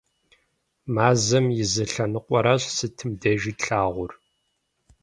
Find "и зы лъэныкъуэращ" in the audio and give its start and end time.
1.61-2.63